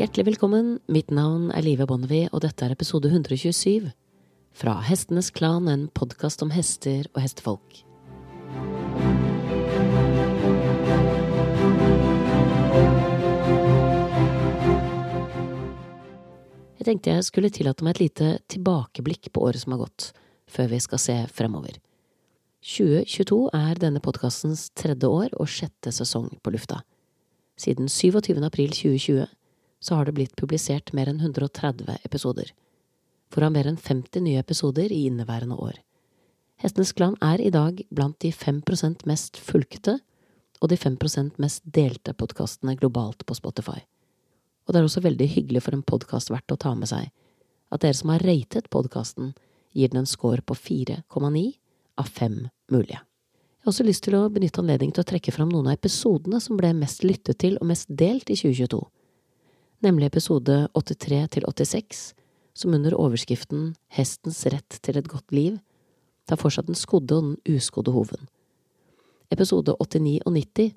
[0.00, 3.90] Hjertelig velkommen, mitt navn er Live Bonnevie, og dette er episode 127
[4.56, 7.82] fra Hestenes Klan, en podkast om hester og hestefolk.
[16.78, 20.14] Jeg tenkte jeg skulle tillate meg et lite tilbakeblikk på året som har gått,
[20.48, 21.76] før vi skal se fremover.
[22.64, 26.80] 2022 er denne podkastens tredje år og sjette sesong på lufta.
[27.60, 28.40] Siden 27.
[28.40, 29.28] april 2020
[29.80, 32.52] så har det blitt publisert mer enn 130 episoder,
[33.32, 35.78] foran mer enn 50 nye episoder i inneværende år.
[36.60, 39.96] Hestenes Klan er i dag blant de 5% mest fulgte
[40.60, 43.80] og de 5% mest delte podkastene globalt på Spotify.
[44.68, 47.08] Og det er også veldig hyggelig for en podkast verdt å ta med seg
[47.70, 49.32] at dere som har ratet podkasten,
[49.72, 51.44] gir den en score på 4,9
[52.02, 52.36] av 5
[52.74, 52.98] mulige.
[52.98, 56.40] Jeg har også lyst til å benytte anledningen til å trekke fram noen av episodene
[56.42, 58.80] som ble mest lyttet til og mest delt i 2022,
[59.84, 62.02] nemlig episode 83 til 86,
[62.54, 65.58] som under overskriften Hestens rett til et godt liv
[66.28, 68.28] tar for seg den skodde og den uskodde hoven.
[69.30, 70.72] Episode 89 og 90,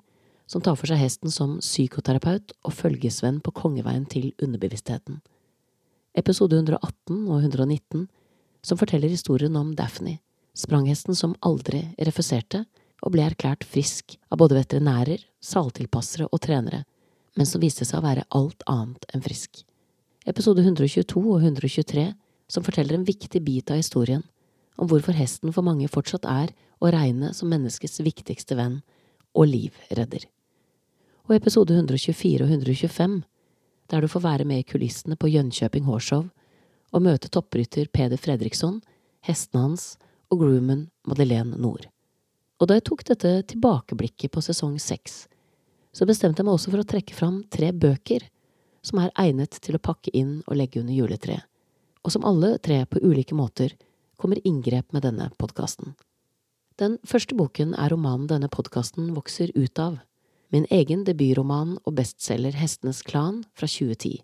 [0.46, 5.20] som tar for seg hesten som psykoterapeut og følgesvenn på kongeveien til underbevisstheten.
[6.14, 8.06] Episode 118 og 119,
[8.64, 10.18] som forteller historien om Daphne,
[10.54, 12.62] spranghesten som aldri refuserte
[13.02, 16.84] og ble erklært frisk av både veterinærer, saltilpassere og trenere,
[17.34, 19.62] men som viste seg å være alt annet enn frisk.
[20.26, 22.06] Episode 122 og 123,
[22.48, 24.22] som forteller en viktig bit av historien,
[24.76, 28.80] om hvorfor hesten for mange fortsatt er å regne som menneskets viktigste venn
[29.34, 30.26] og livredder.
[31.28, 33.20] Og episode 124 og 125,
[33.90, 36.26] der du får være med i kulissene på Jönköping Hårshow
[36.94, 38.80] og møte topprytter Peder Fredriksson,
[39.24, 39.86] hestene hans
[40.32, 41.88] og groomen Madeleine Nord.
[42.60, 45.24] Og da jeg tok dette tilbakeblikket på sesong seks,
[45.94, 48.26] så bestemte jeg meg også for å trekke fram tre bøker
[48.84, 51.44] som er egnet til å pakke inn og legge under juletreet,
[52.04, 53.76] og som alle tre på ulike måter
[54.20, 55.94] kommer inngrep med denne podkasten.
[56.80, 60.00] Den første boken er romanen denne podkasten vokser ut av,
[60.50, 64.20] min egen debutroman og bestselger Hestenes Klan fra 2010,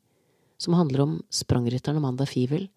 [0.60, 2.69] som handler om sprangrytteren Amanda Fivel,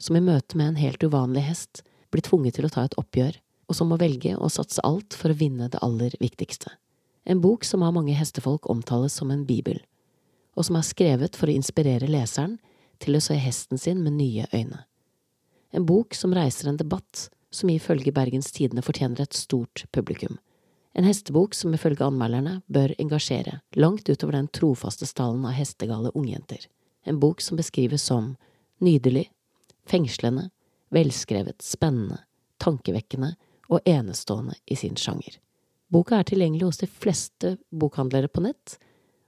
[0.00, 3.36] som i møte med en helt uvanlig hest blir tvunget til å ta et oppgjør,
[3.70, 6.72] og som må velge å satse alt for å vinne det aller viktigste.
[7.30, 9.76] En bok som av mange hestefolk omtales som en bibel,
[10.58, 12.56] og som er skrevet for å inspirere leseren
[12.98, 14.80] til å se hesten sin med nye øyne.
[15.70, 20.40] En bok som reiser en debatt som ifølge Bergens Tidende fortjener et stort publikum.
[20.90, 26.66] En hestebok som ifølge anmelderne bør engasjere, langt utover den trofaste stallen av hestegale ungjenter.
[27.06, 28.32] En bok som beskrives som
[28.82, 29.28] nydelig,
[29.86, 30.48] fengslende,
[30.90, 32.24] velskrevet, spennende,
[32.58, 33.36] tankevekkende
[33.70, 35.38] og enestående i sin sjanger.
[35.90, 38.76] Boka er tilgjengelig hos de fleste bokhandlere på nett,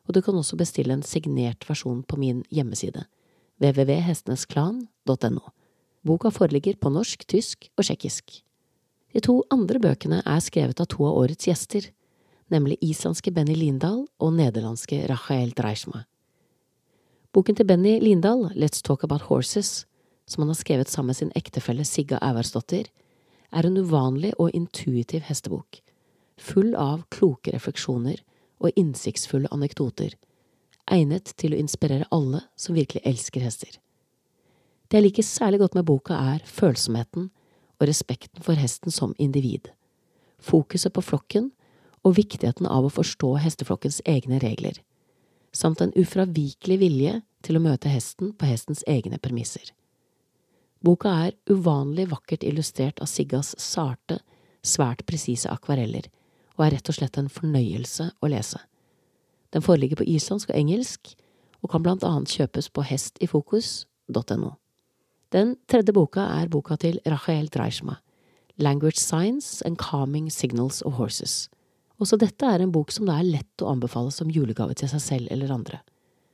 [0.06, 3.04] og du kan også bestille en signert versjon på min hjemmeside,
[3.62, 5.42] www.hestenesklan.no.
[6.02, 8.40] Boka foreligger på norsk, tysk og tsjekkisk.
[9.12, 11.90] De to andre bøkene er skrevet av to av årets gjester,
[12.52, 16.04] nemlig islandske Benny Lindahl og nederlandske Rachael Dreishma.
[17.32, 19.86] Boken til Benny Lindahl, Let's Talk About Horses,
[20.26, 22.90] som han har skrevet sammen med sin ektefelle Sigga Auvarsdottir,
[23.52, 25.80] er en uvanlig og intuitiv hestebok,
[26.42, 28.20] full av kloke refleksjoner
[28.62, 30.14] og innsiktsfulle anekdoter,
[30.90, 33.78] egnet til å inspirere alle som virkelig elsker hester.
[34.88, 37.30] Det jeg liker særlig godt med boka, er følsomheten
[37.78, 39.70] og respekten for hesten som individ,
[40.42, 41.50] fokuset på flokken
[42.02, 44.82] og viktigheten av å forstå hesteflokkens egne regler,
[45.52, 49.72] samt en ufravikelig vilje til å møte hesten på hestens egne premisser.
[50.82, 54.18] Boka er uvanlig vakkert illustrert av Siggas sarte,
[54.66, 56.08] svært presise akvareller,
[56.56, 58.60] og er rett og slett en fornøyelse å lese.
[59.52, 61.14] Den foreligger på islandsk og engelsk,
[61.62, 64.54] og kan blant annet kjøpes på hestifokus.no.
[65.32, 68.00] Den tredje boka er boka til Rachael Dreishma,
[68.58, 71.48] Language Science and Calming Signals of Horses.
[72.02, 75.02] Også dette er en bok som det er lett å anbefale som julegave til seg
[75.04, 75.78] selv eller andre.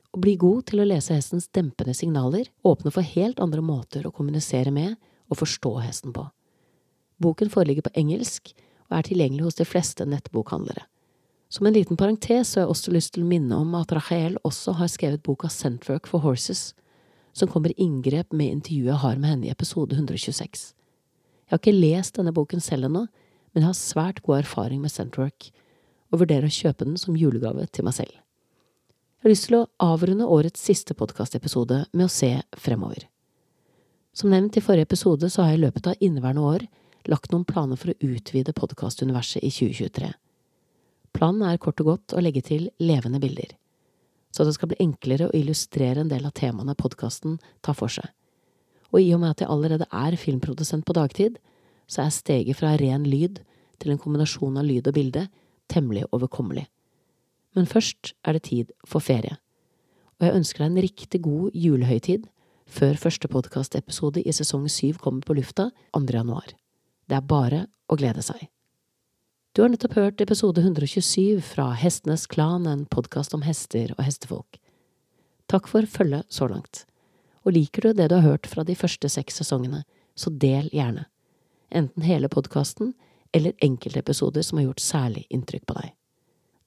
[0.09, 4.13] Å bli god til å lese hestens dempende signaler åpner for helt andre måter å
[4.15, 4.95] kommunisere med
[5.29, 6.25] og forstå hesten på.
[7.21, 8.55] Boken foreligger på engelsk
[8.89, 10.85] og er tilgjengelig hos de fleste nettbokhandlere.
[11.49, 14.75] Som en liten parentes har jeg også lyst til å minne om at Rahel også
[14.77, 16.75] har skrevet boka Centwork for Horses,
[17.33, 20.67] som kommer i inngrep med intervjuet jeg har med henne i episode 126.
[21.49, 23.07] Jeg har ikke lest denne boken selv ennå,
[23.53, 25.49] men jeg har svært god erfaring med Centwork,
[26.13, 28.13] og vurderer å kjøpe den som julegave til meg selv.
[29.19, 32.29] Jeg har lyst til å avrunde årets siste podkastepisode med å se
[32.61, 33.07] fremover.
[34.13, 36.65] Som nevnt i forrige episode så har jeg i løpet av inneværende år
[37.07, 40.11] lagt noen planer for å utvide podkastuniverset i 2023.
[41.15, 43.55] Planen er kort og godt å legge til levende bilder.
[44.31, 48.05] så det skal bli enklere å illustrere en del av temaene podkasten tar for seg.
[48.93, 51.39] Og i og med at jeg allerede er filmprodusent på dagtid,
[51.89, 53.41] så er steget fra ren lyd
[53.81, 55.25] til en kombinasjon av lyd og bilde
[55.67, 56.67] temmelig overkommelig.
[57.57, 59.39] Men først er det tid for ferie,
[60.19, 62.29] og jeg ønsker deg en riktig god julehøytid
[62.69, 66.05] før første podkastepisode i sesong syv kommer på lufta 2.
[66.13, 66.53] januar.
[67.09, 68.43] Det er bare å glede seg.
[69.57, 74.59] Du har nettopp hørt episode 127 fra Hestenes Klan, en podkast om hester og hestefolk.
[75.49, 76.83] Takk for følget så langt.
[77.41, 79.81] Og liker du det du har hørt fra de første seks sesongene,
[80.13, 81.07] så del gjerne.
[81.73, 82.93] Enten hele podkasten
[83.33, 85.91] eller enkeltepisoder som har gjort særlig inntrykk på deg.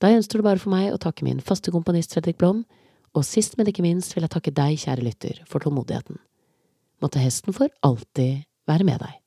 [0.02, 2.64] Da gjenstår det bare for meg å takke min faste komponist Fredrik Blom,
[3.14, 6.18] og sist, men ikke minst vil jeg takke deg, kjære lytter, for tålmodigheten.
[7.04, 9.21] Måtte hesten for alltid være med deg.